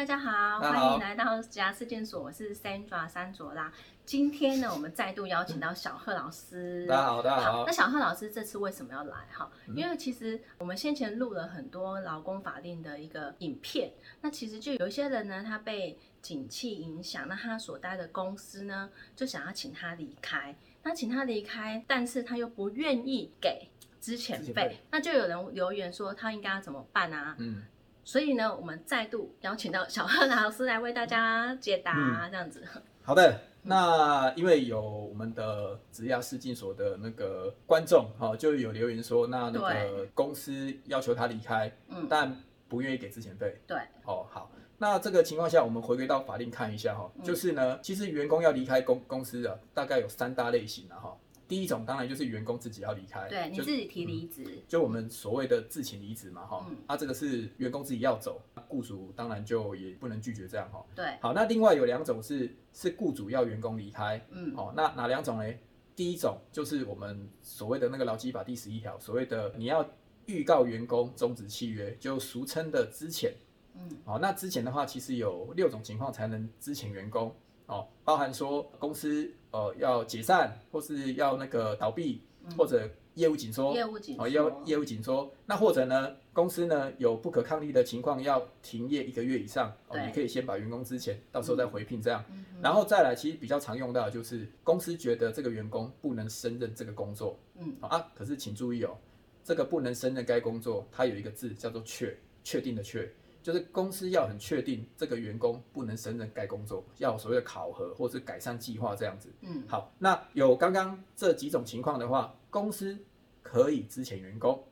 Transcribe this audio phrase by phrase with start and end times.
[0.00, 3.70] 大家好，欢迎来到家事件所，我是 Sandra 三卓拉。
[4.06, 6.86] 今天呢，我们再度邀请到小贺老师。
[6.86, 7.70] 大家好，大家好那。
[7.70, 9.26] 小贺老师这次为什么要来？
[9.30, 13.92] 哈，因为其实我们先前录了很多劳工法令的一个影片，
[14.22, 20.56] 那其实就有一些人呢，他被景气影响，那他所待的公司呢，就想要请他离开。
[20.82, 27.36] 那请他离开，但是他又不愿意给资遣费资遣费，那就有人留言说他应该要怎么办啊？
[27.38, 27.64] 嗯，
[28.04, 32.64] 所以呢，我们再度邀请到小贺老师来为大家解答，嗯这样子。
[33.02, 33.40] 好的。
[33.62, 42.34] 那因为有我们的职涯试镜所的那个观众哈、就有留言说，那那个公司要求他离开，嗯，但
[42.68, 43.60] 不愿意给之前费。
[43.66, 44.50] 对，哦，好。
[44.78, 51.16] 那这个情况下，我们回归到法令看一下哈、嗯就是呢，其实员工要离开公公司的大概有三大类型啊哈、
[51.50, 65.52] 第一种当然就是员工自己要离开，就对你自己提离职，就我们所谓的自请离职嘛哈、嗯啊这个是员工自己要走，雇主当然就也不能拒绝这样哈、对，好，那另外有两种是是雇主要员工离开，嗯，哦，那哪两种呢？
[65.96, 69.84] 第一种就是我们所谓的那个劳基法第十一条，所谓的你要
[70.26, 73.32] 预告员工终止契约，就俗称的资遣。
[73.74, 77.34] 嗯，哦，那之前的话，其实有六种情况才能资遣员工，
[77.70, 82.20] 哦，包含说公司呃要解散，或是要那个倒闭，
[82.58, 84.24] 或者业务紧缩，嗯业务紧缩。
[84.24, 92.24] 哦，要业务紧缩，那或者呢，公司呢有不可抗力的情况要停业一个月以上，哦，你可以先把员工资遣，到时候再回聘这样。
[92.30, 97.74] 嗯然后再来，其实比较常用到的就是公司觉得这个员工不能胜任这个工作，嗯。
[97.80, 98.98] 好啊，可是请注意哦，
[99.42, 103.10] 这个不能胜任该工作，它有一个字叫做确，确定的确，
[103.42, 109.32] 就是公司要很确定这个员工不能胜任该工作，要有所谓的考核或是改善计划这样子。
[109.40, 112.98] 嗯，好，那有刚刚这几种情况的话，公司
[113.42, 114.62] 可以资遣员工。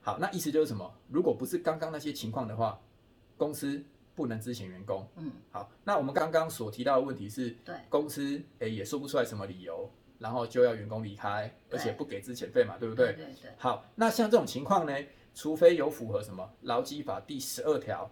[0.00, 0.94] 好，那意思就是什么？
[1.08, 2.80] 如果不是刚刚那些情况的话，
[3.36, 3.82] 公司
[4.14, 5.06] 不能资遣员工。
[5.16, 13.12] 嗯，好，那我们刚刚所提到的问题是，对，公司诶也说不出来什么理由，然后就要员工离开，而且不给资遣费嘛，对不对？
[13.12, 14.94] 对对，好，那像这种情况呢，
[15.34, 18.10] 除非有符合什么劳基法第十二条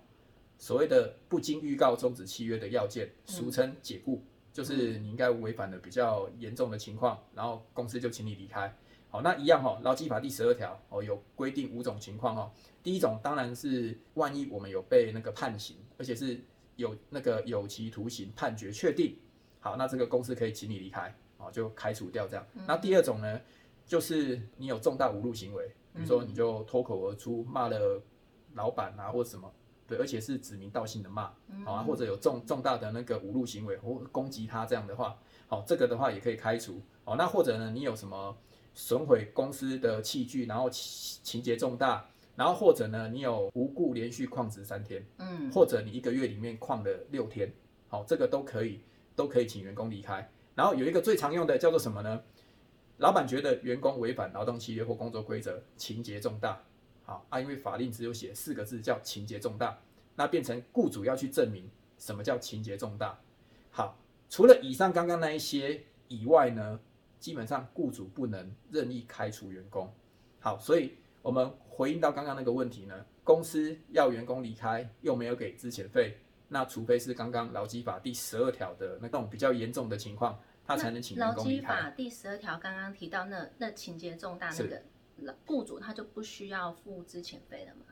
[0.58, 4.22] 所谓的不经预告终止契约的要件，俗称解雇，
[4.52, 8.74] 就是你应该违反了比较严重的情况，然后公司就请你离开。
[9.08, 12.50] 好，那一样哈、哦，劳基法第十二条哦有规定五种情况哦。
[12.82, 16.40] 第一种当然是万一我们有被那个判刑，而且是
[16.76, 19.16] 有那个有期徒刑判决确定，
[19.60, 22.46] 好，那这个公司可以请你离开，哦，就开除掉这样。
[22.66, 23.40] 那第二种呢，
[23.86, 28.02] 就是你有重大侮辱行为，比如说你就脱口而出骂了
[28.54, 29.50] 老板啊或者什么，
[29.86, 31.32] 对，而且是指名道姓的骂，
[31.64, 35.16] 好啊，或者有重重大的那个侮辱行为或攻击他这样的话，
[35.46, 36.80] 好，这个的话也可以开除。
[37.04, 38.36] 好，那或者呢，你有什么
[38.74, 47.52] 损毁公司的器具，然后情情节重大，然后或者呢，你有无故连续旷职三天，嗯，或者你一个月里面旷了六天，
[47.88, 48.80] 好，这个都可以，
[49.14, 50.30] 都可以请员工离开。
[50.54, 52.22] 然后有一个最常用的叫做什么呢？
[52.98, 56.64] 老板觉得员工违反劳动契约或工作规则，情节重大，
[57.06, 59.78] 好啊，因为法令只有写四个字叫情节重大，
[60.16, 63.16] 那变成雇主要去证明什么叫情节重大。
[63.70, 63.96] 好，
[64.28, 66.80] 除了以上刚刚那一些以外呢，
[67.20, 69.88] 基本上雇主不能任意开除员工。
[70.40, 76.18] 好，所以我们回应到刚刚那个问题呢，公司要员工离开又没有给资遣费，
[76.48, 81.82] 那除非是刚刚劳基法第十二条的那种比较严重的情况，他才能请员劳基工离开。
[81.82, 84.82] 法第十二条刚刚提到那那情节重大那个
[85.46, 87.82] 雇主他就不需要付之前费了吗？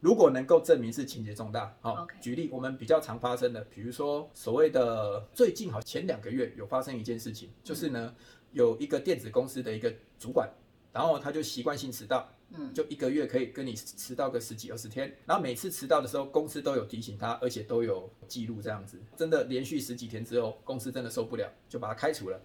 [0.00, 8.12] 如果能够证明是情节重大，好、举例我们比较常发生的，比如说所谓的最近好前两个月有发生一件事情，就是呢
[8.50, 10.50] 有一个电子公司的一个主管，
[10.92, 19.00] 然后他就习惯性迟到，嗯，就一个月可以跟你迟到个十几二十天，然后每次迟到的时候，公司都有提醒他，而且都有记录这样子。
[19.16, 22.40] 真的连续十几天之后，公司真的受不了，就把他开除了。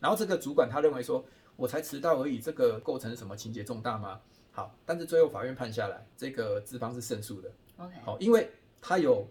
[0.00, 1.22] 然后这个主管他认为说，
[1.62, 4.20] 我才迟到而已，这个构成什么情节重大吗？
[4.50, 7.48] 好，但是最后法院判下来，这个资方是胜诉的。
[7.76, 8.50] OK，好，因为
[8.80, 9.24] 他有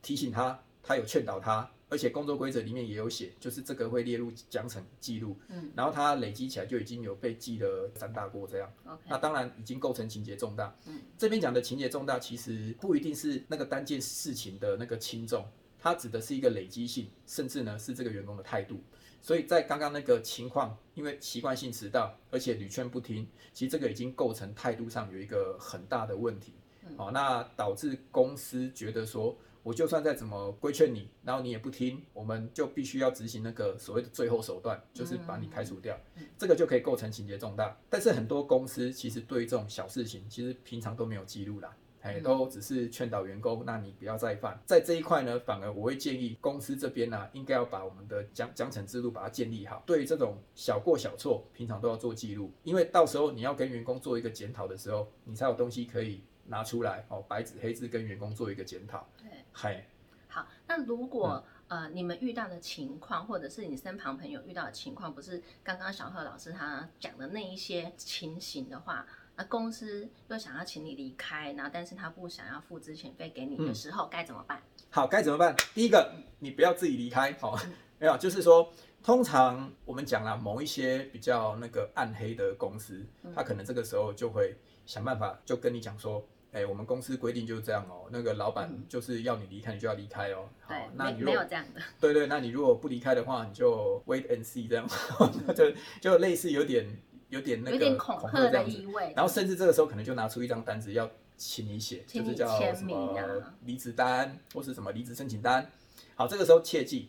[0.00, 5.36] 提醒他，他有劝导他，而且工作规则里面也有写，就是这个会列入奖惩记录。
[5.48, 8.72] 嗯，然后他累积起来就已经有被记了三大过这样。
[8.86, 10.72] OK，那当然已经构成情节重大。
[10.86, 15.44] 嗯，这边讲的情节重大，其实不一定是那个单件事情的那个轻重，
[15.82, 18.80] 它指的是一个累积性，甚至呢是这个员工的态度。
[19.20, 26.54] 所以在刚刚那个情况，因为习惯性迟到，而且屡劝不听，其实这个已经构成态度上有一个很大的问题。
[26.96, 35.96] 好、那导致公司觉得说，我就算再怎么规劝你，然后你也不听，我们就必须要执行那个所谓的最后手段，就是把你开除掉，
[36.36, 37.76] 这个就可以构成情节重大。
[37.88, 41.72] 但是很多公司其实对于这种小事情，其实平常都没有记录啦。
[42.02, 44.60] 哎，都只是劝导员工，那你不要再犯。
[44.66, 49.82] 在这一块呢，反而我会建议公司这边呢，应该要把我们的奖奖惩制度把它建立好。
[49.86, 59.06] 对于这种小过小错，平常都要做记录，因为到时候你要跟员工做一个检讨的时候，你才有东西可以拿出来哦，白纸黑字跟员工做一个检讨。
[59.16, 59.86] 对，嗨，
[60.26, 69.06] 好，那如果、呃你们遇到的情况，或者是你身旁朋友遇到的情况，不是刚刚小贺老师他讲的那一些情形的话，
[69.42, 74.62] 那公司又想要请你离开，然后但是他不想要付之前费给你的时候，该怎么办？
[74.88, 75.52] 好，该怎么办？
[75.74, 77.58] 第一个，你不要自己离开，好、
[77.98, 78.72] 没有，就是说，
[79.02, 83.04] 通常我们讲了某一些比较那个暗黑的公司，
[83.34, 84.56] 他可能这个时候就会
[84.86, 90.48] 想办法，就跟你讲说，哎、我们公司规定就是这样哦，那个老板就是要你离开，你就要离开哦。
[90.60, 94.86] 好对，，那没没你如果有这样的，对对，那你如果不离开的话，你就 wait and see 这样，
[95.52, 96.86] 就就类似有点
[97.32, 98.76] 有点那个有点恐吓这样子。
[98.76, 99.12] 意味。
[99.16, 105.66] 然后甚至这个时候可能就拿出一张单子要请你写，请你就是叫签名什么啊离职单或是什么离职申请单。
[106.14, 107.08] 好，这个时候切记，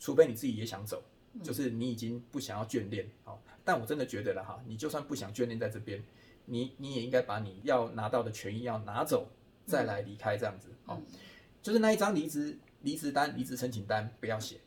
[0.00, 1.02] 除非你自己也想走，
[1.34, 3.06] 嗯就是你已经不想要眷恋。
[3.24, 6.02] 好，但我真的觉得了哈，你就算不想眷恋在这边，
[6.46, 9.28] 你你也应该把你要拿到的权益要拿走，
[9.66, 10.68] 再来离开这样子。
[10.86, 11.06] 哦，嗯
[11.60, 14.60] 就是那一张离职离职单、离职申请单不要写。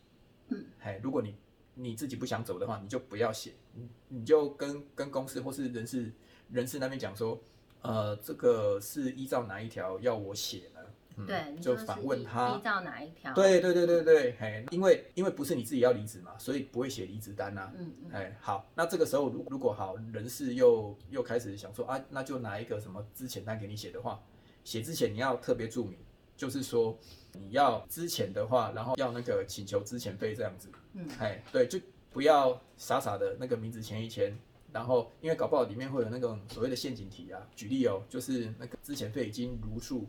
[0.50, 1.36] 嗯，哎，如果你
[1.74, 6.12] 你自己不想走的话，你就不要写，你你就跟跟公司或是人事
[6.50, 7.42] 人事那边讲说，
[7.82, 10.80] 呃，这个是依照哪一条要我写呢？
[11.18, 12.62] 嗯对，就反问他依。
[12.64, 13.34] 照哪一条？
[13.34, 24.24] 对对对对对，嘿，因为因为不是你自己要离职嘛，所以不会写离职单呐、嗯嗯，哎，好，那这个时候如如果好人事又又开始想说啊，那就拿一个什么之前单给你写的话，
[24.64, 26.00] 写之前你要特别注明，
[26.38, 26.98] 就是说
[27.34, 31.78] 你要之前的话，然后要那个请求之前费这样子，嗯，哎，对，就
[32.12, 34.38] 不要傻傻的那个名字签一签，
[34.72, 40.06] 然后因为搞不好里面会有那种所谓的陷阱题啊，举例哦，就是那个之前费已经如数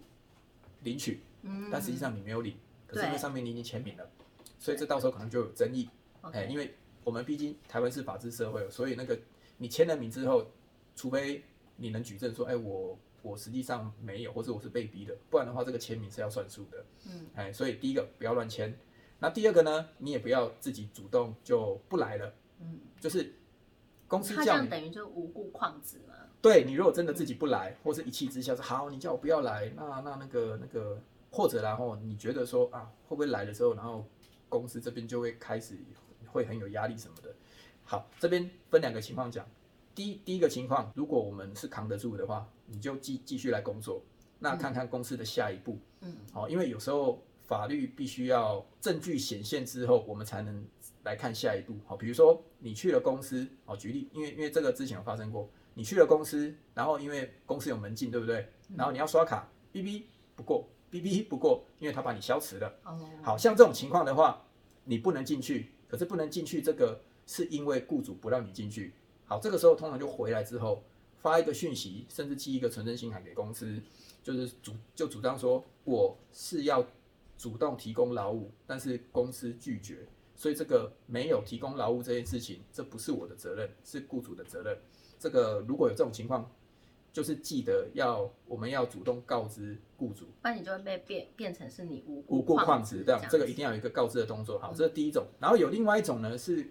[0.82, 2.56] 领取，嗯，但实际上你没有领，
[2.87, 4.10] 可是因为上面你已经签名了，
[4.58, 5.88] 所以这到时候可能就有争议。
[6.31, 6.72] 哎因为
[7.02, 9.19] 我们毕竟台湾是法治社会，所以那个
[9.58, 10.46] 你签了名之后，
[10.94, 11.43] 除非
[11.76, 16.84] 你能举证说，哎，我我实际上没有，或者我是被逼的，不然的话，这个签名是要算数的。
[17.06, 18.72] 嗯，哎，所以第一个不要乱签，
[19.22, 23.34] 那第二个呢，你也不要自己主动就不来了，嗯，就是
[24.08, 26.14] 公司他这叫你，样等于就无故旷职嘛。
[26.42, 34.04] 对你如果真的自己不来，或是一气之下说好，你叫我不要来，那那那个那个，或者然后你觉得说啊，会不会来的时候，然后
[34.48, 35.78] 公司这边就会开始
[36.26, 37.32] 会很有压力什么的。
[37.84, 39.46] 好，这边分两个情况讲。
[39.94, 44.02] 第一第一个情况，如果我们是扛得住的话，你就继继续来工作，
[44.40, 45.78] 那看看公司的下一步。
[46.00, 50.64] 嗯，好，因为有时候法律必须要证据显现之后，我们才能
[51.04, 51.74] 来看下一步。
[51.86, 58.46] 好，比如说你去了公司，好，举例，因为因为这个之前有发生过，你去了公司，然后因为公司有门禁，对不对？
[58.76, 62.72] 然后你要刷卡，B B 不过，B B 不过，因为他把你消磁了。
[62.84, 64.44] 哦，好像这种情况的话，
[64.84, 68.94] 你不能进去，可是不能进去，这个是因为雇主不让你进去。
[69.26, 70.82] 好，这个时候通常就回来之后
[71.18, 73.80] 发一个讯息，甚至寄一个存真信函给公司，
[74.22, 76.84] 就是主就主张说我是要
[77.42, 80.06] 主动提供劳务，但是公司拒绝，
[80.36, 84.78] 所以这个没有提供劳务这件事情，这不是我的责任，是雇主的责任。
[85.18, 86.48] 这个如果有这种情况，
[87.12, 90.26] 就是记得要我们要主动告知雇主。
[90.40, 94.60] 不然你就会被变变成是你无无故旷职这样，这个一定要有一个告知的动作。
[94.60, 95.26] 好，这是第一种。
[95.40, 96.64] 然后有另外一种呢，是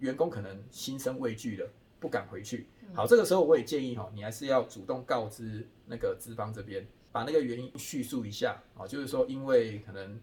[0.00, 1.66] 员工可能心生畏惧了，
[1.98, 2.66] 不敢回去。
[2.92, 10.20] 好，这个时候我也建议哈，你还是要主动告知那个资方这边，把那个原因叙述一下啊，就是说因为可能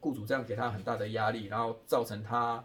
[0.00, 2.64] 雇主这样给他很大的压力，然后造成他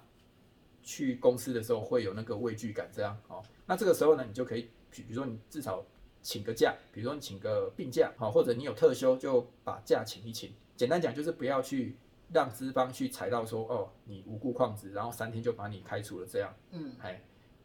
[0.82, 3.44] 去公司的时候会有那个畏惧感，这样哦。
[3.65, 5.84] 那这个时候呢，你就可以，比如说你至少
[6.22, 10.53] 请个假，比如说你请个病假，好，或者你有特休就把假请一请。
[10.75, 11.96] 简单讲就是不要去
[12.34, 17.22] 让资方去踩到说哦你无故旷职，然后三天就把你开除了这样，嗯，哎，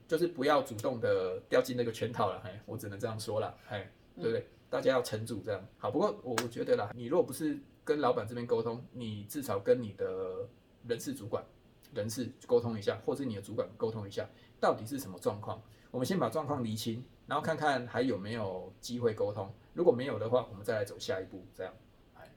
[0.07, 4.49] 就是不要主动的掉进那个圈套了，哎，我只能这样说了，哎，对不对？
[4.71, 5.65] 大家要撑住这样。
[5.79, 10.47] 好，不过我我觉得啦，你如果不是跟老板这边沟通，你至少跟你的
[10.87, 11.45] 人事主管、
[11.95, 14.29] 人事沟通一下，或者你的主管沟通一下，
[14.61, 15.61] 到底是什么状况。
[15.91, 19.51] 我们先把状况厘清，然后看看还有没有机会沟通。
[19.73, 21.73] 如果没有的话，我们再来走下一步，这样。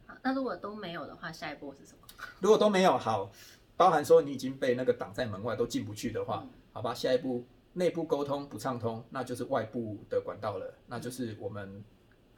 [0.05, 2.07] 好，那如果都没有的话，下一步是什么？
[2.39, 3.29] 如果都没有好，
[3.75, 11.83] 包含说你已经被那个挡在门外都进不去的话，好吧，下一步内部沟通不畅通，那就是外部的管道了，那就是我们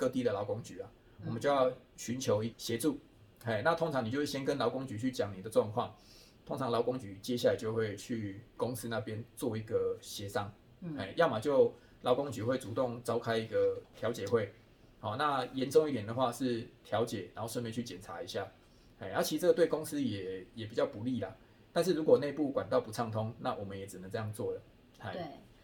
[0.03, 0.91] 各地的劳工局啊，
[1.25, 2.99] 我们就要寻求协助。
[3.45, 5.95] 哎，那通常你就会先跟劳工局去讲你的状况，
[6.45, 14.53] 通常劳工局接下来就会去公司那边做一个协商，嗯哎，要么就劳工局会主动召开一个调解会，
[14.99, 18.45] 好，那严重一点的话是调解，然后顺便去检查一下。
[18.99, 21.33] 哎，而其实这个对公司也也比较不利啦。
[21.71, 24.61] 但是如果内部管道不畅通，那我们也只能这样做了。
[24.99, 25.21] 哎，对，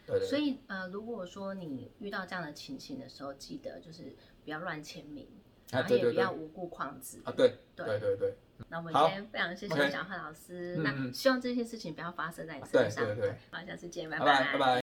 [0.10, 5.28] 对对所以呃，如果说你遇到这样的情形的时候，记得就是不要乱签名，
[5.72, 7.22] 然后也不要无故框字。
[7.24, 7.86] 啊，对对。
[7.86, 8.38] 对对对，
[8.68, 9.06] 那我们好。
[9.08, 13.06] 今天非常谢谢小贺老师，嗯那嗯希望这些事情不要发生在你身上。
[13.06, 14.26] 对对，好，下次见，拜拜。
[14.54, 14.78] 拜拜。